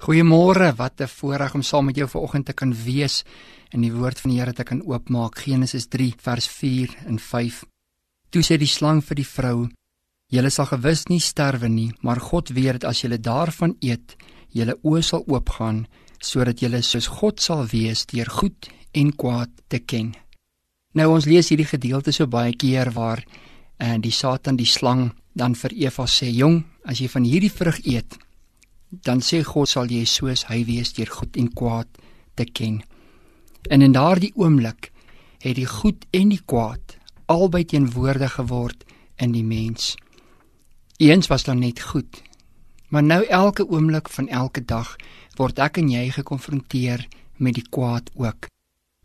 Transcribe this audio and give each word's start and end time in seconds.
Goeiemôre, 0.00 0.72
wat 0.76 1.00
'n 1.00 1.06
voorreg 1.06 1.54
om 1.54 1.62
saam 1.62 1.84
met 1.84 1.96
jou 1.96 2.08
vanoggend 2.08 2.46
te 2.46 2.52
kan 2.52 2.74
wees 2.84 3.22
in 3.68 3.80
die 3.80 3.92
woord 3.92 4.20
van 4.20 4.30
die 4.30 4.38
Here 4.40 4.52
te 4.52 4.62
kan 4.62 4.82
oopmaak. 4.82 5.38
Genesis 5.38 5.86
3 5.86 6.14
vers 6.16 6.46
4 6.48 6.96
en 7.06 7.18
5. 7.18 7.64
Toe 8.30 8.42
sê 8.42 8.56
die 8.56 8.66
slang 8.66 9.04
vir 9.04 9.14
die 9.14 9.26
vrou: 9.26 9.68
"Julle 10.26 10.50
sal 10.50 10.66
gewis 10.66 11.04
nie 11.04 11.20
sterwe 11.20 11.68
nie, 11.68 11.92
maar 12.00 12.20
God 12.20 12.48
weet 12.48 12.72
dat 12.72 12.84
as 12.84 13.00
julle 13.00 13.18
daarvan 13.18 13.76
eet, 13.80 14.16
julle 14.48 14.78
oë 14.82 15.02
sal 15.02 15.24
oopgaan 15.26 15.86
sodat 16.18 16.60
julle 16.60 16.82
soos 16.82 17.06
God 17.06 17.40
sal 17.40 17.66
wees 17.66 18.06
deur 18.06 18.30
goed 18.30 18.70
en 18.92 19.16
kwaad 19.16 19.50
te 19.68 19.78
ken." 19.78 20.14
Nou 20.94 21.14
ons 21.14 21.24
lees 21.24 21.48
hierdie 21.48 21.76
gedeelte 21.76 22.12
so 22.12 22.26
baie 22.26 22.56
keer 22.56 22.90
waar 22.90 23.24
en 23.76 23.94
eh, 23.94 24.00
die 24.00 24.12
Satan 24.12 24.56
die 24.56 24.66
slang 24.66 25.12
dan 25.34 25.54
vir 25.54 25.72
Eva 25.72 26.06
sê: 26.06 26.32
"Jong, 26.32 26.64
as 26.84 26.98
jy 26.98 27.08
van 27.08 27.24
hierdie 27.24 27.52
vrug 27.52 27.84
eet, 27.84 28.18
dan 28.90 29.22
sê 29.22 29.42
God 29.46 29.68
sal 29.70 29.90
jy 29.90 30.04
soos 30.04 30.44
hy 30.50 30.64
wees 30.66 30.92
deur 30.96 31.10
goed 31.10 31.36
en 31.38 31.50
kwaad 31.54 31.88
te 32.34 32.44
ken. 32.44 32.80
En 33.70 33.82
in 33.82 33.94
daardie 33.94 34.32
oomblik 34.34 34.90
het 35.40 35.56
die 35.56 35.66
goed 35.66 36.06
en 36.10 36.32
die 36.34 36.42
kwaad 36.44 36.96
albei 37.30 37.64
teenwoordig 37.64 38.34
geword 38.38 38.84
in 39.16 39.32
die 39.32 39.46
mens. 39.46 39.94
Eens 40.98 41.30
was 41.30 41.46
daar 41.46 41.56
net 41.56 41.80
goed, 41.80 42.22
maar 42.88 43.02
nou 43.06 43.22
elke 43.24 43.68
oomblik 43.68 44.08
van 44.08 44.28
elke 44.28 44.64
dag 44.64 44.96
word 45.38 45.58
ek 45.62 45.78
en 45.78 45.92
jy 45.92 46.10
gekonfronteer 46.10 47.06
met 47.38 47.54
die 47.54 47.68
kwaad 47.70 48.10
ook. 48.14 48.50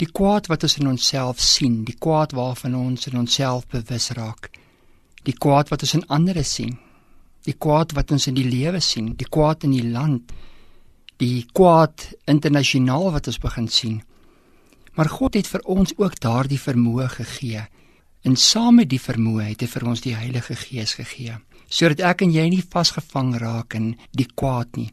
Die 0.02 0.10
kwaad 0.12 0.50
wat 0.52 0.66
ons 0.68 0.78
in 0.82 0.90
onsself 0.92 1.40
sien, 1.40 1.84
die 1.88 1.96
kwaad 1.96 2.34
waarvan 2.36 2.76
ons 2.76 3.08
in 3.08 3.20
onsself 3.20 3.68
bewus 3.72 4.10
raak. 4.18 4.50
Die 5.24 5.38
kwaad 5.38 5.70
wat 5.72 5.86
ons 5.86 5.94
in 5.96 6.08
ander 6.12 6.42
sien, 6.44 6.76
die 7.46 7.56
kwaad 7.58 7.94
wat 7.98 8.12
ons 8.12 8.28
in 8.28 8.38
die 8.38 8.48
lewe 8.48 8.82
sien, 8.82 9.14
die 9.18 9.30
kwaad 9.30 9.64
in 9.68 9.76
die 9.76 9.86
land, 9.86 10.34
die 11.22 11.46
kwaad 11.56 12.10
internasionaal 12.30 13.12
wat 13.16 13.30
ons 13.32 13.40
begin 13.40 13.70
sien. 13.72 14.02
Maar 14.96 15.12
God 15.12 15.36
het 15.38 15.48
vir 15.48 15.64
ons 15.72 15.94
ook 16.00 16.20
daardie 16.24 16.60
vermoë 16.60 17.08
gegee. 17.18 17.66
En 18.26 18.36
saam 18.40 18.80
met 18.82 18.90
die 18.90 19.02
vermoë 19.02 19.52
het 19.52 19.62
hy 19.62 19.70
vir 19.70 19.88
ons 19.92 20.02
die 20.02 20.16
Heilige 20.18 20.56
Gees 20.58 20.96
gegee, 20.98 21.36
sodat 21.70 22.02
ek 22.02 22.24
en 22.26 22.32
jy 22.34 22.48
nie 22.50 22.64
vasgevang 22.64 23.36
raak 23.42 23.76
in 23.78 23.92
die 24.18 24.26
kwaad 24.26 24.80
nie, 24.80 24.90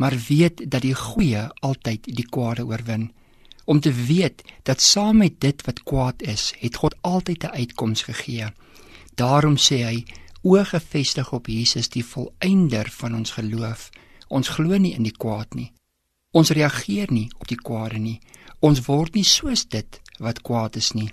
maar 0.00 0.16
weet 0.28 0.62
dat 0.72 0.86
die 0.86 0.96
goeie 0.96 1.42
altyd 1.66 2.08
die 2.08 2.24
kwade 2.24 2.64
oorwin. 2.64 3.10
Om 3.68 3.82
te 3.84 3.92
weet 3.92 4.42
dat 4.64 4.80
saam 4.80 5.20
met 5.20 5.36
dit 5.44 5.60
wat 5.66 5.84
kwaad 5.84 6.24
is, 6.24 6.54
het 6.62 6.80
God 6.80 6.96
altyd 7.04 7.44
'n 7.44 7.54
uitkoms 7.60 8.02
gegee. 8.08 8.48
Daarom 9.14 9.56
sê 9.56 9.84
hy 9.84 10.04
oë 10.42 10.64
gefestig 10.72 11.32
op 11.36 11.48
Jesus 11.48 11.90
die 11.92 12.04
volëinder 12.04 12.88
van 12.94 13.14
ons 13.14 13.36
geloof. 13.36 13.90
Ons 14.28 14.48
glo 14.56 14.78
nie 14.78 14.94
in 14.96 15.04
die 15.04 15.16
kwaad 15.16 15.54
nie. 15.58 15.70
Ons 16.32 16.52
reageer 16.54 17.10
nie 17.12 17.28
op 17.38 17.48
die 17.50 17.58
kwade 17.58 17.98
nie. 17.98 18.20
Ons 18.62 18.84
word 18.86 19.16
nie 19.18 19.26
soos 19.26 19.66
dit 19.66 20.00
wat 20.22 20.42
kwaad 20.46 20.76
is 20.78 20.92
nie. 20.94 21.10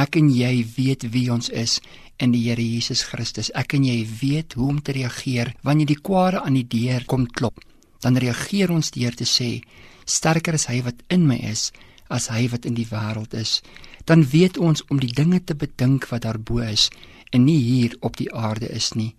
Ek 0.00 0.16
en 0.16 0.30
jy 0.32 0.64
weet 0.76 1.06
wie 1.14 1.28
ons 1.32 1.50
is 1.50 1.78
in 2.18 2.32
die 2.32 2.42
Here 2.48 2.62
Jesus 2.62 3.02
Christus. 3.06 3.50
Ek 3.54 3.74
en 3.74 3.84
jy 3.84 4.04
weet 4.20 4.56
hoe 4.58 4.68
om 4.72 4.80
te 4.82 4.94
reageer 4.96 5.52
wanneer 5.66 5.90
die 5.90 6.00
kwade 6.00 6.42
aan 6.42 6.56
die 6.58 6.66
deur 6.66 7.04
kom 7.06 7.26
klop. 7.26 7.60
Dan 8.00 8.16
reageer 8.16 8.72
ons 8.72 8.90
deur 8.90 9.14
te 9.14 9.26
sê: 9.28 9.60
"Sterker 10.06 10.54
is 10.54 10.66
hy 10.66 10.80
wat 10.82 11.02
in 11.08 11.26
my 11.26 11.36
is 11.36 11.70
as 12.10 12.28
hy 12.28 12.48
wat 12.52 12.66
in 12.66 12.74
die 12.74 12.88
wêreld 12.90 13.34
is." 13.34 13.60
Dan 14.04 14.26
weet 14.26 14.58
ons 14.58 14.84
om 14.90 15.00
die 15.00 15.14
dinge 15.14 15.44
te 15.44 15.54
bedink 15.54 16.08
wat 16.10 16.22
daarbo 16.22 16.58
is 16.58 16.90
en 17.30 17.44
nie 17.44 17.58
hier 17.62 17.96
op 18.00 18.16
die 18.16 18.32
aarde 18.34 18.68
is 18.68 18.92
nie, 18.92 19.14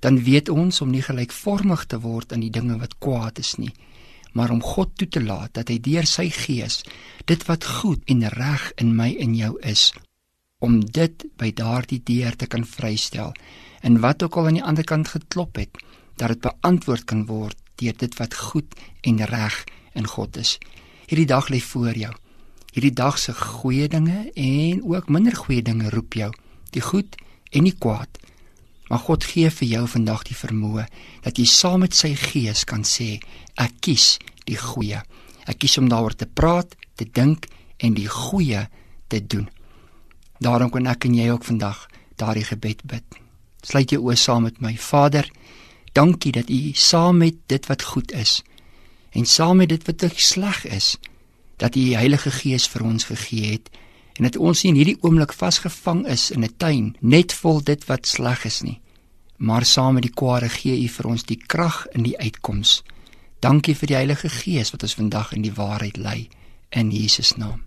dan 0.00 0.22
weet 0.24 0.48
ons 0.48 0.80
om 0.80 0.90
nie 0.90 1.02
gelykvormig 1.04 1.84
te 1.86 2.00
word 2.00 2.32
aan 2.32 2.44
die 2.44 2.52
dinge 2.52 2.78
wat 2.80 2.96
kwaad 2.98 3.38
is 3.38 3.56
nie, 3.60 3.72
maar 4.32 4.50
om 4.50 4.62
God 4.62 4.94
toe 4.96 5.08
te 5.08 5.22
laat 5.22 5.54
dat 5.58 5.68
hy 5.68 5.78
deur 5.82 6.06
sy 6.08 6.30
gees 6.32 6.80
dit 7.28 7.44
wat 7.48 7.66
goed 7.80 8.02
en 8.06 8.24
reg 8.32 8.70
in 8.80 8.94
my 8.96 9.10
en 9.20 9.34
jou 9.36 9.52
is, 9.66 9.90
om 10.60 10.80
dit 10.80 11.26
by 11.40 11.50
daardie 11.56 12.00
deur 12.04 12.36
te 12.36 12.46
kan 12.46 12.64
vrystel 12.64 13.34
en 13.82 14.00
wat 14.00 14.22
ook 14.22 14.36
al 14.36 14.50
aan 14.50 14.60
die 14.60 14.66
ander 14.72 14.84
kant 14.84 15.08
geklop 15.08 15.60
het, 15.60 15.76
dat 16.16 16.34
dit 16.34 16.42
beantwoord 16.44 17.04
kan 17.04 17.26
word 17.28 17.56
deur 17.80 17.96
dit 17.96 18.16
wat 18.20 18.34
goed 18.36 18.76
en 19.08 19.22
reg 19.24 19.64
in 19.96 20.06
God 20.06 20.36
is. 20.36 20.58
Hierdie 21.08 21.28
dag 21.28 21.48
lê 21.48 21.60
voor 21.60 21.96
jou. 21.96 22.12
Hierdie 22.70 22.94
dag 22.94 23.18
se 23.18 23.34
goeie 23.34 23.88
dinge 23.90 24.30
en 24.38 24.82
ook 24.86 25.08
minder 25.10 25.34
goeie 25.34 25.62
dinge 25.62 25.90
roep 25.90 26.14
jou. 26.14 26.30
Die 26.70 26.82
goed 26.82 27.16
en 27.50 27.66
nie 27.66 27.74
kwaad. 27.74 28.18
Maar 28.90 29.02
God 29.06 29.24
gee 29.26 29.50
vir 29.50 29.68
jou 29.68 29.86
vandag 29.90 30.22
die 30.28 30.36
vermoë 30.38 30.84
dat 31.24 31.38
jy 31.38 31.46
saam 31.50 31.82
met 31.82 31.94
sy 31.98 32.12
gees 32.18 32.62
kan 32.66 32.84
sê 32.86 33.18
ek 33.58 33.80
kies 33.82 34.18
die 34.46 34.58
goeie. 34.58 35.02
Ek 35.50 35.58
kies 35.58 35.78
om 35.82 35.88
daaroor 35.90 36.14
te 36.14 36.30
praat, 36.30 36.76
te 36.94 37.08
dink 37.10 37.48
en 37.82 37.96
die 37.98 38.06
goeie 38.10 38.68
te 39.10 39.18
doen. 39.18 39.48
Daarom 40.38 40.70
kan 40.70 40.86
ek 40.86 41.08
en 41.08 41.18
jy 41.18 41.26
ook 41.34 41.46
vandag 41.50 41.88
daardie 42.22 42.46
gebed 42.46 42.86
bid. 42.86 43.18
Sluit 43.66 43.90
jou 43.90 44.04
oë 44.06 44.16
saam 44.16 44.46
met 44.46 44.60
my. 44.62 44.76
Vader, 44.78 45.26
dankie 45.92 46.32
dat 46.32 46.50
U 46.50 46.60
saam 46.74 47.18
met 47.18 47.42
dit 47.50 47.66
wat 47.66 47.82
goed 47.82 48.14
is 48.14 48.40
en 49.10 49.26
saam 49.26 49.58
met 49.58 49.68
dit 49.68 49.86
wat 49.86 50.04
sleg 50.22 50.64
is, 50.70 50.94
dat 51.60 51.76
U 51.76 51.80
die 51.80 51.96
Heilige 51.96 52.32
Gees 52.32 52.66
vir 52.72 52.88
ons 52.88 53.04
gegee 53.12 53.52
het 53.52 53.70
en 54.18 54.26
dat 54.26 54.36
ons 54.36 54.62
nie 54.62 54.72
in 54.72 54.80
hierdie 54.80 55.00
oomblik 55.00 55.32
vasgevang 55.36 56.06
is 56.08 56.30
in 56.30 56.44
'n 56.44 56.56
tuin 56.56 56.96
net 57.00 57.32
vol 57.32 57.60
dit 57.60 57.84
wat 57.86 58.06
sleg 58.06 58.44
is 58.44 58.62
nie 58.62 58.80
maar 59.40 59.64
saam 59.64 59.94
met 59.94 60.04
die 60.04 60.12
kwade 60.12 60.48
gee 60.52 60.82
u 60.84 60.88
vir 60.96 61.06
ons 61.08 61.24
die 61.24 61.38
krag 61.52 61.86
in 61.96 62.04
die 62.04 62.18
uitkoms. 62.18 62.82
Dankie 63.40 63.74
vir 63.74 63.88
die 63.88 63.96
Heilige 63.96 64.28
Gees 64.28 64.72
wat 64.74 64.84
ons 64.84 64.98
vandag 65.00 65.32
in 65.32 65.46
die 65.46 65.54
waarheid 65.56 65.96
lei 65.96 66.28
in 66.68 66.92
Jesus 66.92 67.32
naam. 67.40 67.64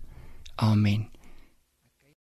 Amen 0.54 1.13